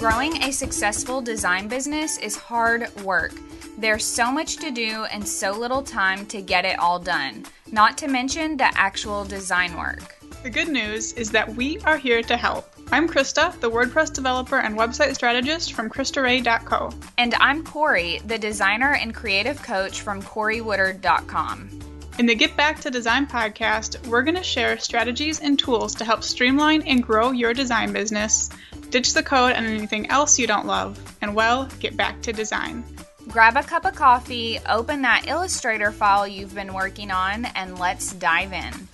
[0.00, 3.34] Growing a successful design business is hard work.
[3.76, 7.98] There's so much to do and so little time to get it all done, not
[7.98, 10.16] to mention the actual design work.
[10.42, 12.72] The good news is that we are here to help.
[12.90, 16.92] I'm Krista, the WordPress developer and website strategist from KristaRay.co.
[17.18, 21.90] And I'm Corey, the designer and creative coach from CoreyWoodard.com.
[22.18, 26.04] In the Get Back to Design podcast, we're going to share strategies and tools to
[26.04, 28.50] help streamline and grow your design business,
[28.90, 32.84] ditch the code and anything else you don't love, and well, get back to design.
[33.28, 38.12] Grab a cup of coffee, open that Illustrator file you've been working on, and let's
[38.14, 38.88] dive in.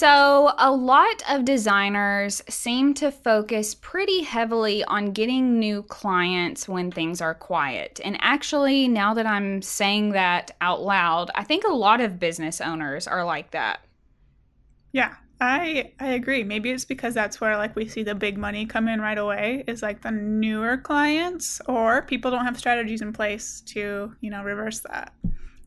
[0.00, 6.90] So, a lot of designers seem to focus pretty heavily on getting new clients when
[6.90, 8.00] things are quiet.
[8.02, 12.62] And actually, now that I'm saying that out loud, I think a lot of business
[12.62, 13.80] owners are like that.
[14.92, 16.44] Yeah, I I agree.
[16.44, 19.64] Maybe it's because that's where like we see the big money come in right away
[19.66, 24.42] is like the newer clients or people don't have strategies in place to, you know,
[24.42, 25.12] reverse that.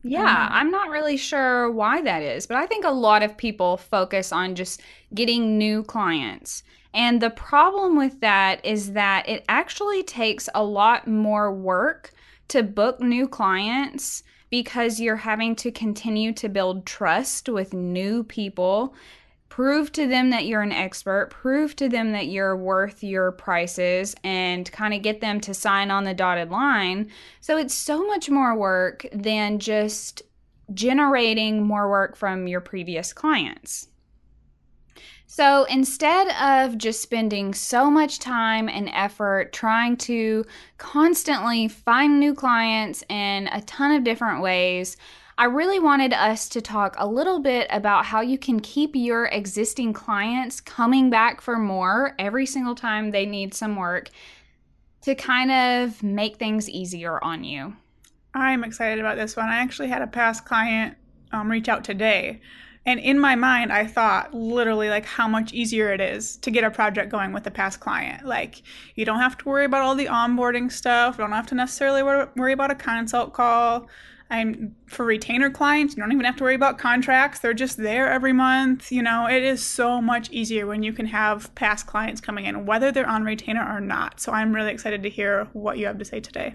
[0.04, 3.36] Yeah, um, I'm not really sure why that is, but I think a lot of
[3.36, 4.82] people focus on just
[5.14, 6.62] getting new clients.
[6.92, 12.12] And the problem with that is that it actually takes a lot more work
[12.48, 18.94] to book new clients because you're having to continue to build trust with new people
[19.54, 24.12] prove to them that you're an expert, prove to them that you're worth your prices,
[24.24, 27.08] and kind of get them to sign on the dotted line.
[27.38, 30.22] So it's so much more work than just
[30.72, 33.86] generating more work from your previous clients.
[35.28, 40.44] So instead of just spending so much time and effort trying to
[40.78, 44.96] constantly find new clients in a ton of different ways,
[45.36, 49.26] I really wanted us to talk a little bit about how you can keep your
[49.26, 54.10] existing clients coming back for more every single time they need some work
[55.02, 57.74] to kind of make things easier on you.
[58.32, 59.48] I'm excited about this one.
[59.48, 60.96] I actually had a past client
[61.32, 62.40] um, reach out today.
[62.86, 66.64] And in my mind, I thought literally like how much easier it is to get
[66.64, 68.24] a project going with a past client.
[68.24, 68.62] Like,
[68.94, 72.02] you don't have to worry about all the onboarding stuff, you don't have to necessarily
[72.02, 73.88] worry about a consult call.
[74.30, 77.40] I'm for retainer clients, you don't even have to worry about contracts.
[77.40, 78.90] They're just there every month.
[78.90, 82.66] You know, it is so much easier when you can have past clients coming in,
[82.66, 84.20] whether they're on retainer or not.
[84.20, 86.54] So I'm really excited to hear what you have to say today.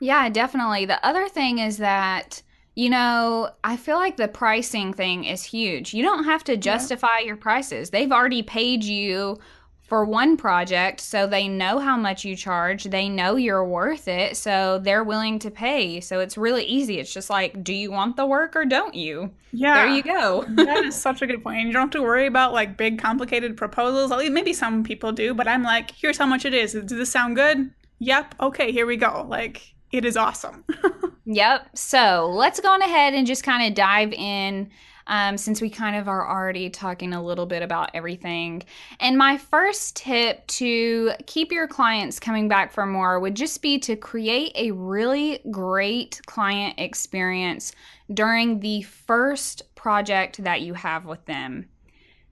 [0.00, 0.86] Yeah, definitely.
[0.86, 2.42] The other thing is that,
[2.74, 5.94] you know, I feel like the pricing thing is huge.
[5.94, 7.26] You don't have to justify yeah.
[7.26, 9.38] your prices, they've already paid you
[9.82, 14.36] for one project so they know how much you charge they know you're worth it
[14.36, 16.00] so they're willing to pay.
[16.00, 16.98] So it's really easy.
[16.98, 19.30] It's just like do you want the work or don't you?
[19.52, 19.84] Yeah.
[19.84, 20.44] There you go.
[20.62, 23.56] That is such a good point you don't have to worry about like big complicated
[23.56, 24.12] proposals.
[24.12, 26.72] At least maybe some people do but i'm like here's how much it is.
[26.72, 27.70] Does this sound good?
[27.98, 28.34] Yep.
[28.40, 29.26] Okay here we go.
[29.28, 30.64] Like it is awesome.
[31.24, 31.76] Yep.
[31.76, 34.70] So let's go on ahead and just kind of dive in
[35.06, 38.62] um, since we kind of are already talking a little bit about everything.
[39.00, 43.78] And my first tip to keep your clients coming back for more would just be
[43.80, 47.72] to create a really great client experience
[48.12, 51.68] during the first project that you have with them.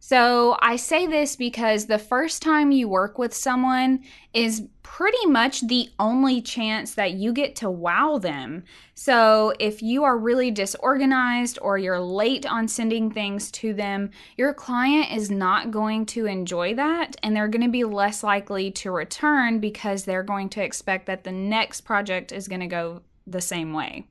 [0.02, 4.02] So I say this because the first time you work with someone
[4.32, 8.64] is pretty much the only chance that you get to wow them.
[8.94, 14.54] So if you are really disorganized or you're late on sending things to them, your
[14.54, 18.90] client is not going to enjoy that and they're going to be less likely to
[18.90, 23.42] return because they're going to expect that the next project is going to go the
[23.42, 24.06] same way.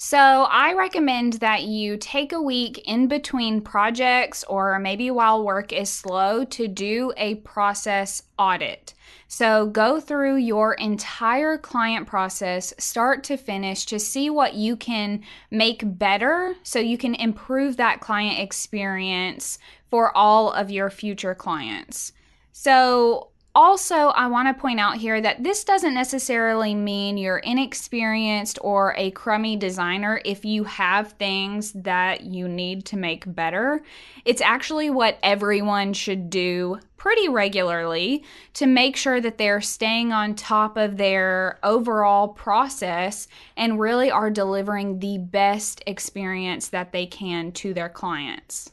[0.00, 5.72] So, I recommend that you take a week in between projects or maybe while work
[5.72, 8.94] is slow to do a process audit.
[9.26, 15.24] So, go through your entire client process, start to finish, to see what you can
[15.50, 19.58] make better so you can improve that client experience
[19.90, 22.12] for all of your future clients.
[22.52, 28.58] So, also, I want to point out here that this doesn't necessarily mean you're inexperienced
[28.60, 33.82] or a crummy designer if you have things that you need to make better.
[34.24, 38.22] It's actually what everyone should do pretty regularly
[38.54, 44.30] to make sure that they're staying on top of their overall process and really are
[44.30, 48.70] delivering the best experience that they can to their clients.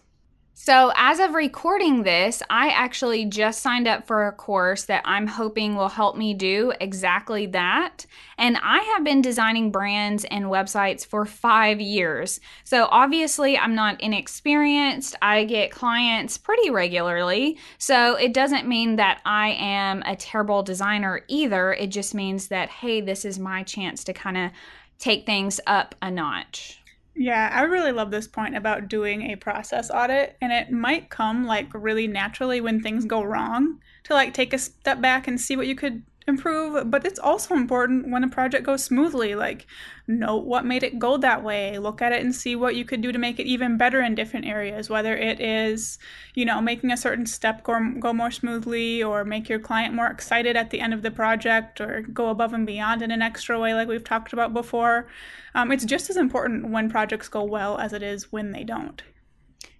[0.66, 5.28] So, as of recording this, I actually just signed up for a course that I'm
[5.28, 8.08] hoping will help me do exactly that.
[8.40, 12.40] And I have been designing brands and websites for five years.
[12.64, 15.16] So, obviously, I'm not inexperienced.
[15.22, 17.60] I get clients pretty regularly.
[17.78, 21.74] So, it doesn't mean that I am a terrible designer either.
[21.74, 24.50] It just means that, hey, this is my chance to kind of
[24.98, 26.82] take things up a notch.
[27.16, 31.46] Yeah, I really love this point about doing a process audit, and it might come
[31.46, 35.56] like really naturally when things go wrong to like take a step back and see
[35.56, 39.36] what you could improve, but it's also important when a project goes smoothly.
[39.36, 39.68] Like,
[40.08, 41.78] note what made it go that way.
[41.78, 44.16] Look at it and see what you could do to make it even better in
[44.16, 46.00] different areas, whether it is,
[46.34, 50.08] you know, making a certain step go, go more smoothly or make your client more
[50.08, 53.60] excited at the end of the project or go above and beyond in an extra
[53.60, 55.08] way, like we've talked about before.
[55.54, 59.04] Um, it's just as important when projects go well as it is when they don't.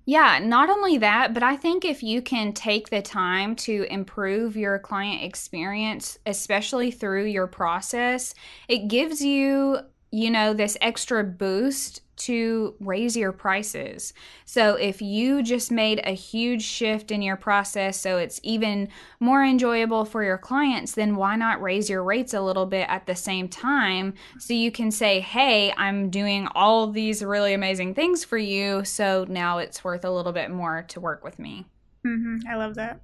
[0.08, 4.56] Yeah, not only that, but I think if you can take the time to improve
[4.56, 8.36] your client experience, especially through your process,
[8.68, 9.80] it gives you,
[10.16, 14.14] you know, this extra boost to raise your prices.
[14.46, 18.88] So if you just made a huge shift in your process so it's even
[19.20, 23.06] more enjoyable for your clients, then why not raise your rates a little bit at
[23.08, 28.24] the same time so you can say, "Hey, I'm doing all these really amazing things
[28.24, 31.66] for you, so now it's worth a little bit more to work with me."
[32.08, 32.48] Mm-hmm.
[32.50, 33.02] I love that.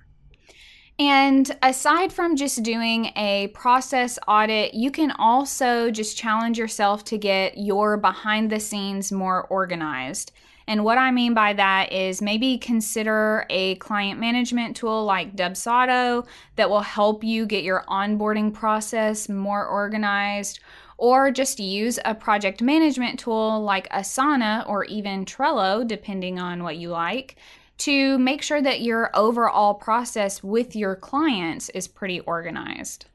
[1.01, 7.18] And aside from just doing a process audit, you can also just challenge yourself to
[7.18, 10.31] get your behind the scenes more organized.
[10.68, 16.27] And what I mean by that is maybe consider a client management tool like Dubsado
[16.56, 20.59] that will help you get your onboarding process more organized,
[21.00, 26.77] or just use a project management tool like Asana or even Trello, depending on what
[26.77, 27.38] you like,
[27.81, 33.06] to make sure that your overall process with your clients is pretty organized.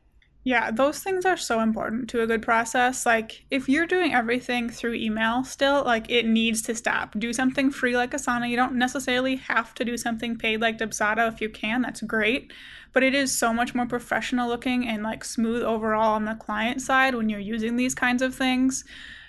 [0.42, 3.04] Yeah, those things are so important to a good process.
[3.04, 7.18] Like, if you're doing everything through email still, like, it needs to stop.
[7.18, 8.48] Do something free like Asana.
[8.48, 11.26] You don't necessarily have to do something paid like Dubsado.
[11.26, 12.52] If you can, that's great.
[12.92, 16.80] But it is so much more professional looking and, like, smooth overall on the client
[16.80, 18.84] side when you're using these kinds of things.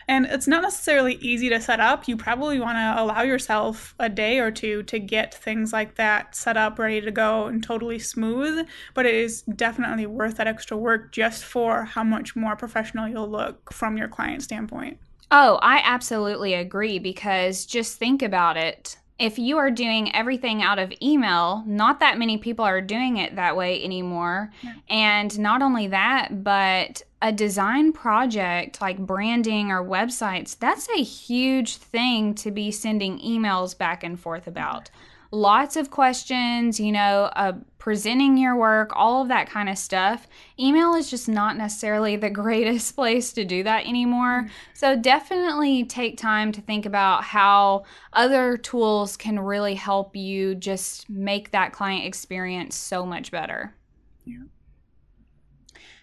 [0.07, 2.07] And it's not necessarily easy to set up.
[2.07, 6.35] You probably want to allow yourself a day or two to get things like that
[6.35, 8.65] set up, ready to go, and totally smooth.
[8.93, 13.29] But it is definitely worth that extra work just for how much more professional you'll
[13.29, 14.97] look from your client standpoint.
[15.29, 20.79] Oh, I absolutely agree because just think about it if you are doing everything out
[20.79, 24.51] of email, not that many people are doing it that way anymore.
[24.61, 24.73] Yeah.
[24.89, 31.77] And not only that, but a design project like branding or websites, that's a huge
[31.77, 34.89] thing to be sending emails back and forth about
[35.31, 40.27] lots of questions, you know, uh, presenting your work, all of that kind of stuff.
[40.59, 44.43] Email is just not necessarily the greatest place to do that anymore.
[44.43, 44.53] Mm-hmm.
[44.73, 51.09] So definitely take time to think about how other tools can really help you just
[51.09, 53.73] make that client experience so much better.
[54.25, 54.43] Yeah.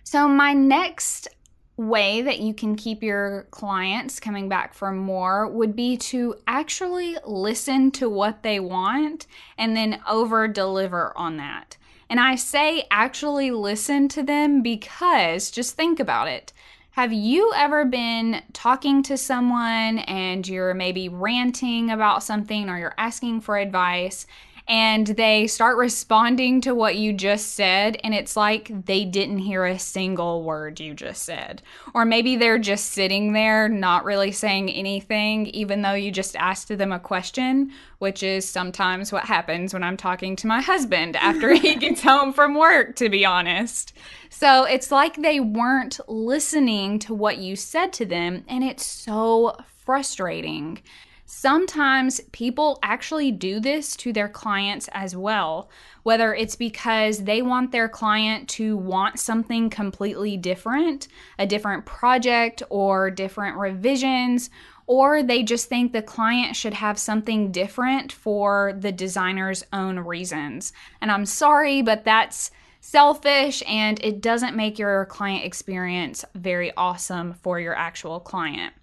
[0.05, 1.29] So, my next
[1.77, 7.17] way that you can keep your clients coming back for more would be to actually
[7.27, 9.27] listen to what they want
[9.59, 11.77] and then over deliver on that.
[12.09, 16.53] And I say actually listen to them because just think about it.
[16.91, 22.95] Have you ever been talking to someone and you're maybe ranting about something or you're
[22.99, 24.27] asking for advice
[24.67, 29.67] and they start responding to what you just said, and it's like they didn't hear
[29.67, 31.61] a single word you just said.
[31.93, 36.69] Or maybe they're just sitting there not really saying anything, even though you just asked
[36.69, 41.53] them a question, which is sometimes what happens when I'm talking to my husband after
[41.53, 43.93] he gets home from work, to be honest.
[44.31, 49.59] So it's like they weren't listening to what you said to them, and it's so
[49.85, 50.81] frustrating.
[51.27, 55.71] Sometimes people actually do this to their clients as well,
[56.03, 62.63] whether it's because they want their client to want something completely different, a different project
[62.69, 64.51] or different revisions,
[64.87, 70.75] or they just think the client should have something different for the designer's own reasons.
[71.01, 72.51] And I'm sorry, but that's
[72.81, 78.75] selfish and it doesn't make your client experience very awesome for your actual client.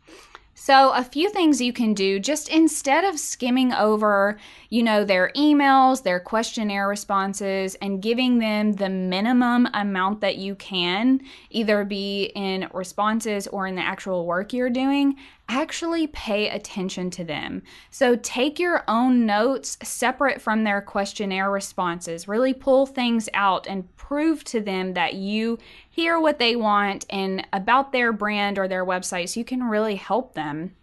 [0.63, 4.37] So, a few things you can do just instead of skimming over,
[4.69, 10.53] you know, their emails, their questionnaire responses, and giving them the minimum amount that you
[10.53, 15.15] can, either be in responses or in the actual work you're doing,
[15.49, 17.63] actually pay attention to them.
[17.89, 22.27] So take your own notes separate from their questionnaire responses.
[22.27, 25.57] Really pull things out and prove to them that you
[25.91, 29.95] hear what they want and about their brand or their website so you can really
[29.95, 30.73] help them.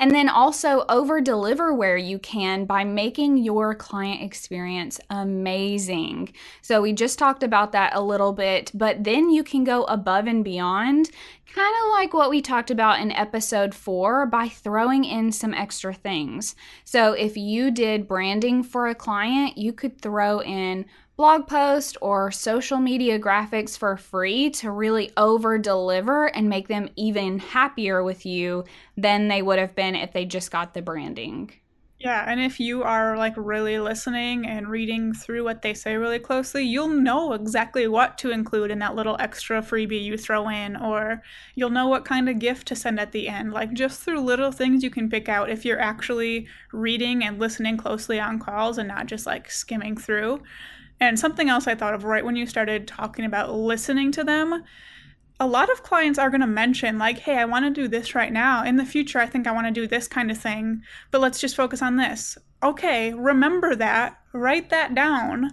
[0.00, 6.32] And then also over deliver where you can by making your client experience amazing.
[6.62, 10.26] So we just talked about that a little bit, but then you can go above
[10.26, 11.10] and beyond,
[11.52, 15.92] kind of like what we talked about in episode four by throwing in some extra
[15.92, 16.54] things.
[16.84, 20.86] So if you did branding for a client, you could throw in
[21.18, 26.88] blog post or social media graphics for free to really over deliver and make them
[26.96, 28.64] even happier with you
[28.96, 31.52] than they would have been if they just got the branding.
[32.00, 36.20] Yeah, and if you are like really listening and reading through what they say really
[36.20, 40.76] closely, you'll know exactly what to include in that little extra freebie you throw in,
[40.76, 41.22] or
[41.56, 43.52] you'll know what kind of gift to send at the end.
[43.52, 47.76] Like just through little things you can pick out if you're actually reading and listening
[47.76, 50.40] closely on calls and not just like skimming through.
[51.00, 54.64] And something else I thought of right when you started talking about listening to them,
[55.40, 58.14] a lot of clients are going to mention, like, hey, I want to do this
[58.14, 58.64] right now.
[58.64, 61.40] In the future, I think I want to do this kind of thing, but let's
[61.40, 62.36] just focus on this.
[62.62, 65.50] Okay, remember that, write that down.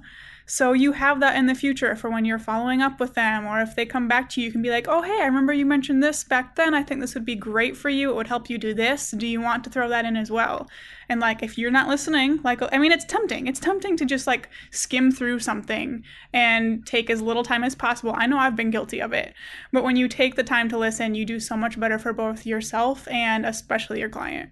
[0.47, 3.61] So you have that in the future for when you're following up with them, or
[3.61, 5.65] if they come back to you, you can be like, oh, hey, I remember you
[5.65, 6.75] mentioned this back then.
[6.75, 8.11] I think this would be great for you.
[8.11, 9.09] It would help you do this.
[9.09, 10.69] Do you want to throw that in as well?
[11.09, 13.47] And like, if you're not listening, like, I mean, it's tempting.
[13.47, 18.13] It's tempting to just like skim through something and take as little time as possible.
[18.15, 19.33] I know I've been guilty of it.
[19.71, 22.45] But when you take the time to listen, you do so much better for both
[22.45, 24.51] yourself and especially your client.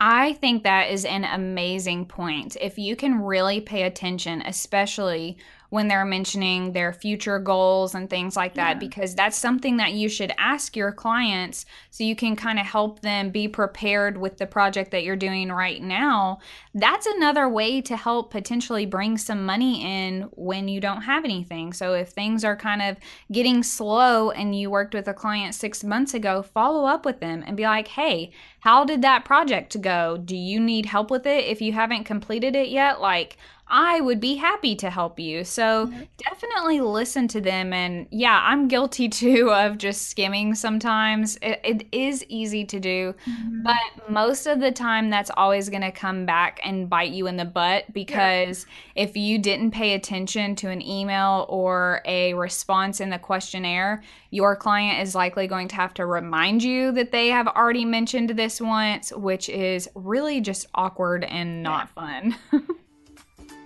[0.00, 2.56] I think that is an amazing point.
[2.60, 5.38] If you can really pay attention, especially
[5.70, 8.78] when they're mentioning their future goals and things like that, yeah.
[8.78, 13.00] because that's something that you should ask your clients so you can kind of help
[13.00, 16.38] them be prepared with the project that you're doing right now.
[16.74, 21.72] That's another way to help potentially bring some money in when you don't have anything.
[21.72, 22.96] So if things are kind of
[23.30, 27.44] getting slow and you worked with a client six months ago, follow up with them
[27.46, 30.16] and be like, hey, how did that project go?
[30.16, 33.00] Do you need help with it if you haven't completed it yet?
[33.00, 33.36] Like,
[33.70, 35.44] I would be happy to help you.
[35.44, 36.02] So mm-hmm.
[36.16, 37.72] definitely listen to them.
[37.72, 41.36] And yeah, I'm guilty too of just skimming sometimes.
[41.42, 43.62] it, it is easy to do, mm-hmm.
[43.62, 47.36] but most of the time, that's always going to come back and bite you in
[47.36, 49.04] the butt because yeah.
[49.04, 54.54] if you didn't pay attention to an email or a response in the questionnaire, your
[54.56, 58.60] client is likely going to have to remind you that they have already mentioned this
[58.60, 62.20] once, which is really just awkward and not yeah.
[62.20, 62.36] fun.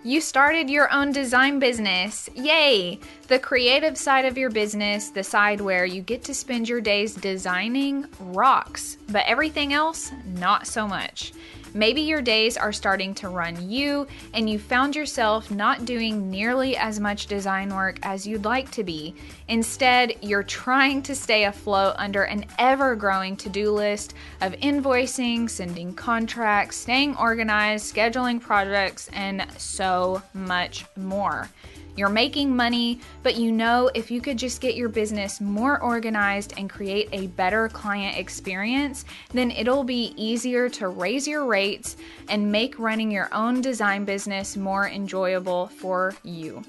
[0.05, 2.29] You started your own design business.
[2.35, 2.99] Yay!
[3.29, 7.15] The creative side of your business, the side where you get to spend your days
[7.15, 11.33] designing, rocks, but everything else, not so much.
[11.75, 16.77] Maybe your days are starting to run you, and you found yourself not doing nearly
[16.77, 19.15] as much design work as you'd like to be.
[19.49, 25.49] Instead, you're trying to stay afloat under an ever growing to do list of invoicing,
[25.49, 31.49] sending contracts, staying organized, scheduling projects, and so much more.
[31.95, 36.55] You're making money, but you know if you could just get your business more organized
[36.57, 41.97] and create a better client experience, then it'll be easier to raise your rates
[42.29, 46.63] and make running your own design business more enjoyable for you.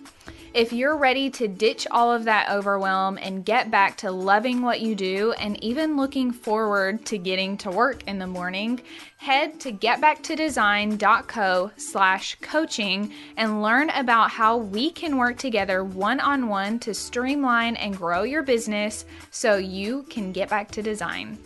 [0.53, 4.81] If you're ready to ditch all of that overwhelm and get back to loving what
[4.81, 8.79] you do and even looking forward to getting to work in the morning,
[9.17, 16.93] head to getbacktodesign.co slash coaching and learn about how we can work together one-on-one to
[16.93, 21.39] streamline and grow your business so you can get back to design.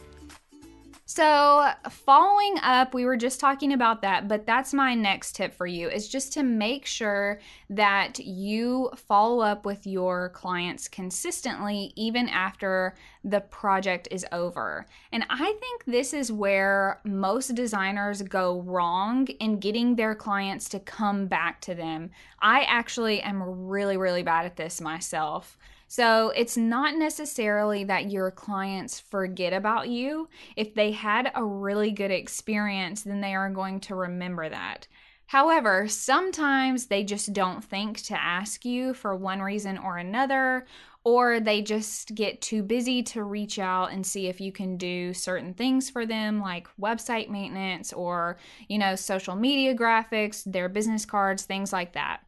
[1.18, 5.66] So, following up, we were just talking about that, but that's my next tip for
[5.66, 7.40] you is just to make sure
[7.72, 12.94] that you follow up with your clients consistently, even after
[13.24, 14.86] the project is over.
[15.12, 20.80] And I think this is where most designers go wrong in getting their clients to
[20.80, 22.12] come back to them.
[22.44, 25.58] I actually am really, really bad at this myself.
[25.88, 30.28] So it's not necessarily that your clients forget about you.
[30.56, 34.88] If they had a really good experience, then they are going to remember that.
[35.28, 40.66] However, sometimes they just don't think to ask you for one reason or another,
[41.08, 45.14] or they just get too busy to reach out and see if you can do
[45.14, 48.36] certain things for them like website maintenance or,
[48.68, 52.20] you know, social media graphics, their business cards, things like that.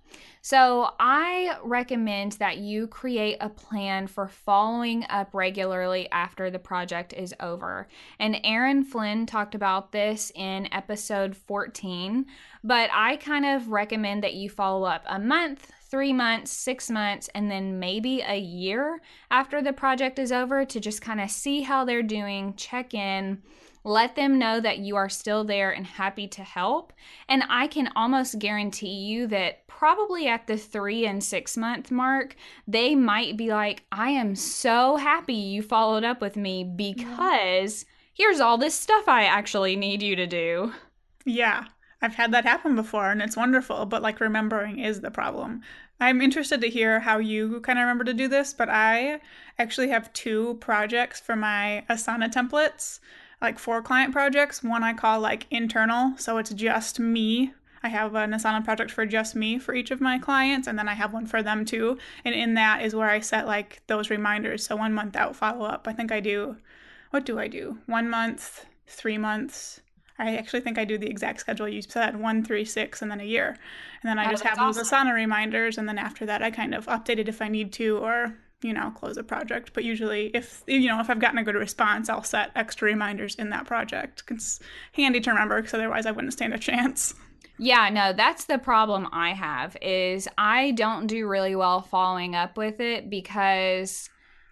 [0.42, 7.12] So, I recommend that you create a plan for following up regularly after the project
[7.12, 7.90] is over.
[8.18, 12.26] And Erin Flynn talked about this in episode 14,
[12.64, 17.30] but I kind of recommend that you follow up a month, three months, six months,
[17.34, 21.62] and then maybe a year after the project is over to just kind of see
[21.62, 23.42] how they're doing, check in
[23.84, 26.94] let them know that you are still there and happy to help.
[27.28, 32.36] And I can almost guarantee you that probably at the three and six month mark,
[32.68, 38.40] they might be like, I am so happy you followed up with me because here's
[38.40, 40.74] all this stuff I actually need you to do.
[41.26, 41.66] Yeah.
[42.02, 45.62] I've had that happen before and it's wonderful, but like remembering is the problem.
[46.00, 49.20] I'm interested to hear how you kind of remember to do this, but I
[49.58, 53.00] actually have two projects for my Asana templates
[53.42, 54.64] like for client projects.
[54.64, 57.54] One I call like internal, so it's just me.
[57.82, 60.90] I have an Asana project for just me for each of my clients, and then
[60.90, 61.98] I have one for them too.
[62.26, 64.66] And in that is where I set like those reminders.
[64.66, 65.88] So one month out follow up.
[65.88, 66.58] I think I do,
[67.12, 67.78] what do I do?
[67.86, 69.82] One month, three months.
[70.20, 73.22] I actually think I do the exact schedule you said one, three, six, and then
[73.22, 73.48] a year.
[74.04, 74.84] And then I oh, just have awesome.
[74.84, 75.78] those Asana reminders.
[75.78, 78.74] And then after that, I kind of update it if I need to, or you
[78.74, 79.72] know, close a project.
[79.74, 83.36] But usually, if you know, if I've gotten a good response, I'll set extra reminders
[83.36, 84.24] in that project.
[84.30, 84.60] It's
[84.94, 87.14] handy to remember because otherwise, I wouldn't stand a chance.
[87.58, 92.58] Yeah, no, that's the problem I have is I don't do really well following up
[92.58, 94.10] with it because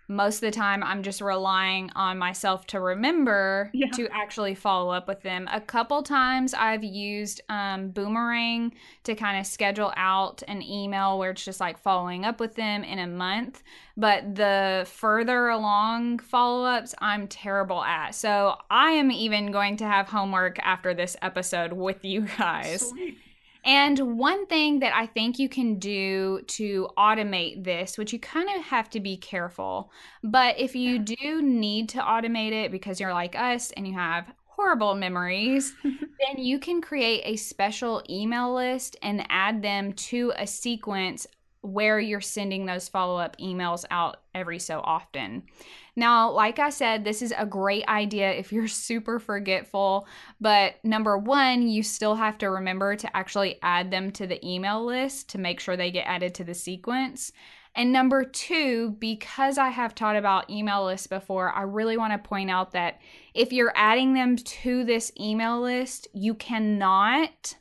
[0.07, 3.89] most of the time I'm just relying on myself to remember yeah.
[3.91, 5.49] to actually follow up with them.
[5.51, 8.73] A couple times I've used um, Boomerang
[9.03, 12.83] to kind of schedule out an email where it's just like following up with them
[12.83, 13.63] in a month.
[13.97, 18.15] But the further along follow ups, I'm terrible at.
[18.15, 22.89] So I am even going to have homework after this episode with you guys.
[22.89, 23.17] Sweet.
[23.67, 28.49] And one thing that I think you can do to automate this, which you kind
[28.57, 29.91] of have to be careful,
[30.23, 34.31] but if you do need to automate it because you're like us and you have
[34.45, 40.47] horrible memories, then you can create a special email list and add them to a
[40.47, 41.27] sequence
[41.61, 45.43] where you're sending those follow up emails out every so often.
[45.95, 50.07] Now, like I said, this is a great idea if you're super forgetful,
[50.39, 54.85] but number one, you still have to remember to actually add them to the email
[54.85, 57.31] list to make sure they get added to the sequence.
[57.77, 62.27] And number two, because I have taught about email lists before, I really want to
[62.27, 62.99] point out that
[63.35, 67.55] if you're adding them to this email list, you cannot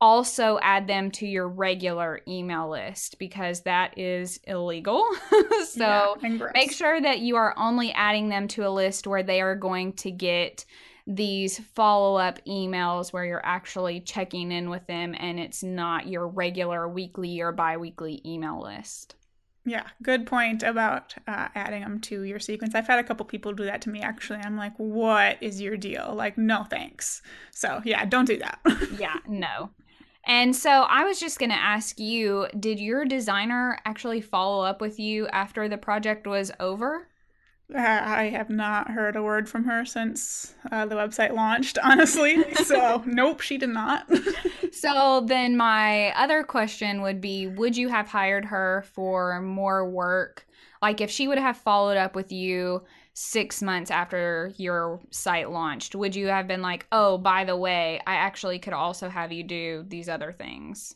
[0.00, 5.04] also add them to your regular email list because that is illegal.
[5.68, 9.40] so yeah, make sure that you are only adding them to a list where they
[9.40, 10.64] are going to get
[11.06, 16.28] these follow up emails where you're actually checking in with them and it's not your
[16.28, 19.14] regular weekly or bi weekly email list.
[19.64, 22.74] Yeah, good point about uh, adding them to your sequence.
[22.74, 24.38] I've had a couple people do that to me actually.
[24.38, 26.14] I'm like, what is your deal?
[26.14, 27.22] Like, no thanks.
[27.52, 28.60] So, yeah, don't do that.
[28.98, 29.70] yeah, no.
[30.28, 34.80] And so I was just going to ask you did your designer actually follow up
[34.80, 37.08] with you after the project was over?
[37.74, 42.44] Uh, I have not heard a word from her since uh, the website launched, honestly.
[42.64, 44.06] so, nope, she did not.
[44.72, 50.46] so, then my other question would be Would you have hired her for more work?
[50.80, 52.84] Like, if she would have followed up with you
[53.18, 58.00] six months after your site launched, would you have been like, oh, by the way,
[58.06, 60.94] I actually could also have you do these other things?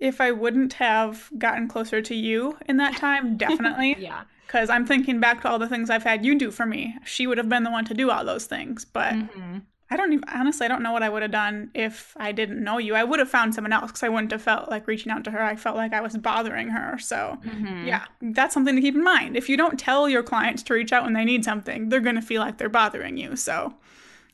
[0.00, 3.96] If I wouldn't have gotten closer to you in that time, definitely.
[3.98, 4.22] yeah.
[4.46, 6.96] Because I'm thinking back to all the things I've had you do for me.
[7.04, 8.86] She would have been the one to do all those things.
[8.86, 9.58] But mm-hmm.
[9.92, 12.64] I don't even honestly I don't know what I would have done if I didn't
[12.64, 12.94] know you.
[12.94, 15.30] I would have found someone else because I wouldn't have felt like reaching out to
[15.30, 15.42] her.
[15.42, 16.98] I felt like I was bothering her.
[16.98, 17.86] So mm-hmm.
[17.86, 19.36] yeah, that's something to keep in mind.
[19.36, 22.22] If you don't tell your clients to reach out when they need something, they're gonna
[22.22, 23.36] feel like they're bothering you.
[23.36, 23.74] So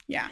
[0.07, 0.29] yeah.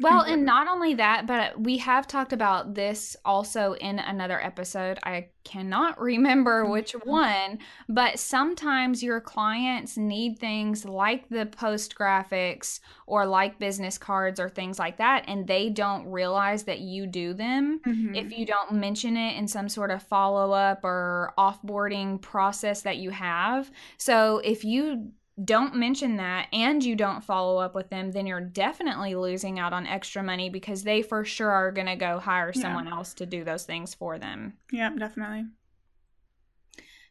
[0.00, 4.98] Well, and not only that, but we have talked about this also in another episode.
[5.02, 7.58] I cannot remember which one,
[7.88, 14.48] but sometimes your clients need things like the post graphics or like business cards or
[14.48, 18.14] things like that, and they don't realize that you do them mm-hmm.
[18.14, 22.96] if you don't mention it in some sort of follow up or offboarding process that
[22.96, 23.70] you have.
[23.98, 25.12] So if you
[25.44, 29.72] don't mention that and you don't follow up with them, then you're definitely losing out
[29.72, 32.94] on extra money because they for sure are going to go hire someone yeah.
[32.94, 34.54] else to do those things for them.
[34.70, 35.44] Yeah, definitely.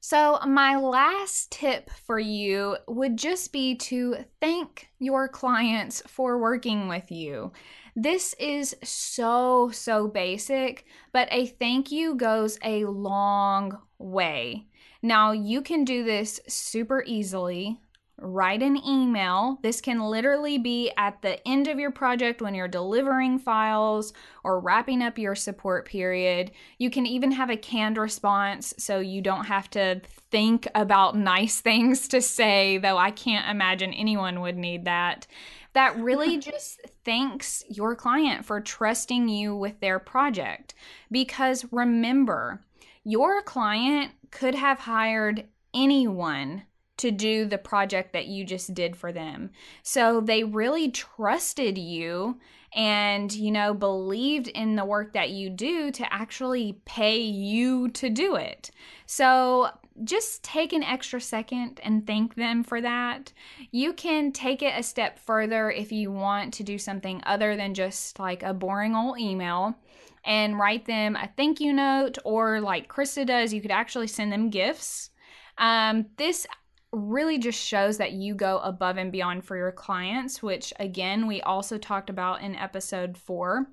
[0.02, 6.88] So, my last tip for you would just be to thank your clients for working
[6.88, 7.52] with you.
[7.98, 14.68] This is so, so basic, but a thank you goes a long way.
[15.02, 17.82] Now, you can do this super easily
[18.22, 19.60] write an email.
[19.62, 24.60] This can literally be at the end of your project when you're delivering files or
[24.60, 26.52] wrapping up your support period.
[26.78, 30.02] You can even have a canned response so you don't have to
[30.32, 35.28] think about nice things to say, though I can't imagine anyone would need that.
[35.74, 40.74] That really just thanks your client for trusting you with their project.
[41.12, 42.62] Because remember,
[43.04, 46.64] your client could have hired anyone
[47.00, 49.50] to do the project that you just did for them.
[49.84, 52.40] So they really trusted you
[52.76, 58.10] and, you know, believed in the work that you do to actually pay you to
[58.10, 58.70] do it.
[59.06, 59.70] So
[60.04, 63.34] just take an extra second and thank them for that.
[63.72, 67.74] You can take it a step further if you want to do something other than
[67.74, 69.76] just like a boring old email
[70.24, 74.32] and write them a thank you note, or like Krista does, you could actually send
[74.32, 75.10] them gifts.
[75.58, 76.46] Um, this
[76.92, 81.42] really just shows that you go above and beyond for your clients, which again, we
[81.42, 83.68] also talked about in episode four.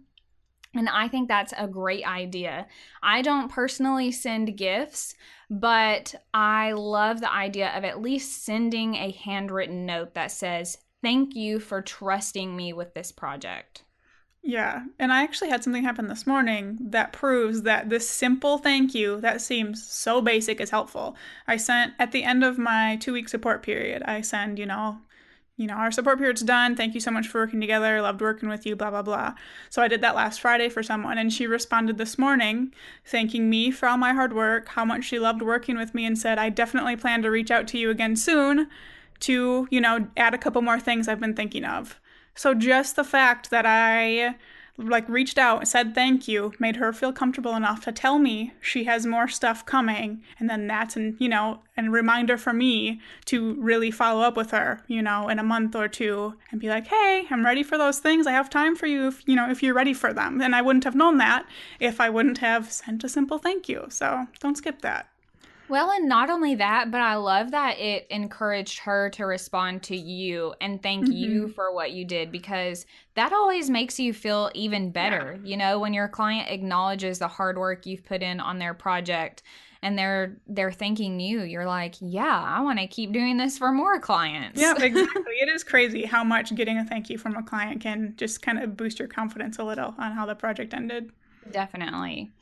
[0.75, 2.67] And I think that's a great idea.
[3.03, 5.15] I don't personally send gifts,
[5.49, 11.35] but I love the idea of at least sending a handwritten note that says, Thank
[11.35, 13.85] you for trusting me with this project.
[14.49, 18.95] Yeah, and I actually had something happen this morning that proves that this simple thank
[18.95, 21.17] you that seems so basic is helpful.
[21.49, 24.99] I sent at the end of my 2-week support period, I send, you know,
[25.57, 26.77] you know, our support period's done.
[26.77, 28.01] Thank you so much for working together.
[28.01, 29.35] Loved working with you, blah, blah, blah.
[29.69, 32.73] So I did that last Friday for someone, and she responded this morning
[33.05, 36.17] thanking me for all my hard work, how much she loved working with me, and
[36.17, 38.69] said, I definitely plan to reach out to you again soon
[39.21, 41.99] to, you know, add a couple more things I've been thinking of.
[42.37, 44.37] So just the fact that I
[44.79, 48.53] like reached out and said thank you made her feel comfortable enough to tell me
[48.61, 50.23] she has more stuff coming.
[50.39, 54.51] And then that's an you know a reminder for me to really follow up with
[54.51, 57.79] her you know in a month or two and be like hey i'm ready for
[57.79, 58.27] those things.
[58.27, 60.41] I have time for you if you know if you're ready for them.
[60.43, 61.47] And i wouldn't have known that
[61.81, 63.87] if i wouldn't have sent a simple thank you.
[63.89, 65.09] So don't skip that
[65.69, 69.97] well, and not only that, but I love that it encouraged her to respond to
[69.97, 71.13] you and thank mm-hmm.
[71.13, 75.39] you for what you did because that always makes you feel even better.
[75.43, 75.51] Yeah.
[75.51, 79.43] You know, when your client acknowledges the hard work you've put in on their project
[79.83, 83.73] and they're they're thanking you, you're like, "Yeah, I want to keep doing this for
[83.73, 85.35] more clients." Yeah, exactly.
[85.41, 88.59] it is crazy how much getting a thank you from a client can just kind
[88.59, 91.11] of boost your confidence a little on how the project ended.
[91.51, 92.33] Definitely.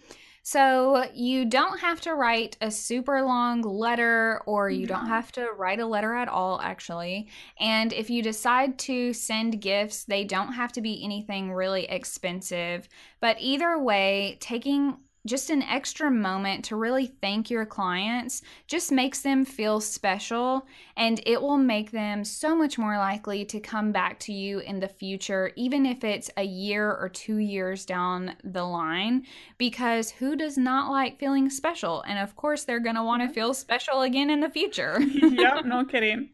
[0.46, 4.94] So you don't have to write a super long letter, or you no.
[4.94, 7.28] don't have to write a letter at all, actually.
[7.58, 12.90] And if you decide to send gifts, they don't have to be anything really expensive.
[13.20, 19.20] But either way, taking just an extra moment to really thank your clients just makes
[19.22, 24.18] them feel special and it will make them so much more likely to come back
[24.20, 28.64] to you in the future, even if it's a year or two years down the
[28.64, 29.24] line.
[29.58, 32.02] Because who does not like feeling special?
[32.02, 33.34] And of course, they're going to want to mm-hmm.
[33.34, 35.00] feel special again in the future.
[35.00, 36.30] yep, no kidding.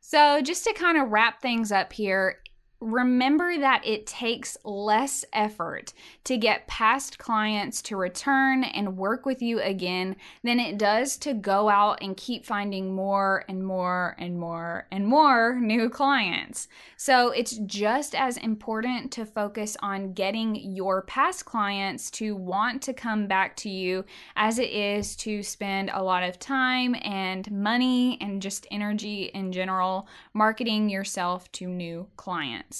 [0.00, 2.40] So, just to kind of wrap things up here,
[2.80, 5.92] remember that it takes less effort
[6.24, 11.32] to get past clients to return and work with you again than it does to
[11.32, 16.68] go out and keep finding more and more and more and more new clients.
[16.96, 22.92] So it's just as important to focus on getting your past clients to want to
[22.92, 24.04] come back to you
[24.36, 29.52] as it is to spend a lot of time and money and just energy in
[29.52, 32.73] general marketing yourself to new clients.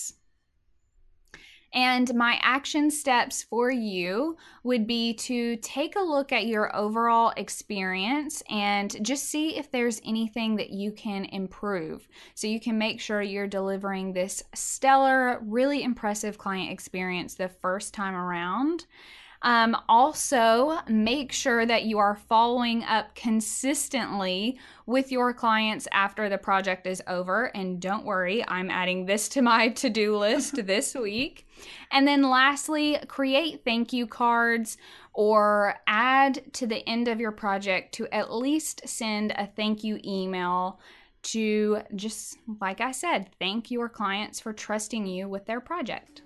[1.74, 7.32] And my action steps for you would be to take a look at your overall
[7.36, 12.06] experience and just see if there's anything that you can improve.
[12.36, 17.92] So you can make sure you're delivering this stellar, really impressive client experience the first
[17.92, 18.86] time around.
[19.44, 26.38] Um, also, make sure that you are following up consistently with your clients after the
[26.38, 27.54] project is over.
[27.54, 31.46] And don't worry, I'm adding this to my to do list this week.
[31.92, 34.78] And then lastly, create thank you cards
[35.12, 40.00] or add to the end of your project to at least send a thank you
[40.02, 40.80] email
[41.24, 46.22] to just, like I said, thank your clients for trusting you with their project.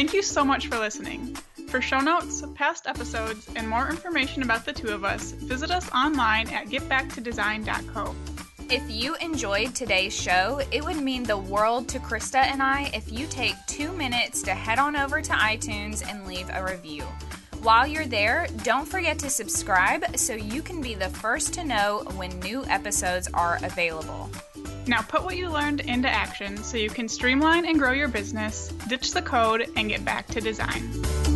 [0.00, 1.36] Thank you so much for listening.
[1.68, 5.90] For show notes, past episodes, and more information about the two of us, visit us
[5.92, 8.14] online at getbacktodesign.co.
[8.70, 13.12] If you enjoyed today's show, it would mean the world to Krista and I if
[13.12, 17.04] you take two minutes to head on over to iTunes and leave a review.
[17.60, 22.04] While you're there, don't forget to subscribe so you can be the first to know
[22.16, 24.30] when new episodes are available.
[24.86, 28.68] Now put what you learned into action so you can streamline and grow your business,
[28.88, 31.29] ditch the code, and get back to design.